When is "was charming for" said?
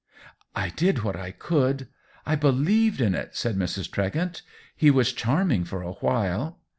4.89-5.83